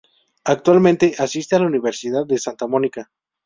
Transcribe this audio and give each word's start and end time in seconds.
Actualmente 0.45 1.13
asiste 1.19 1.55
a 1.55 1.59
la 1.59 1.67
Universidad 1.67 2.25
de 2.25 2.39
Santa 2.39 2.65
Mónica. 2.65 3.11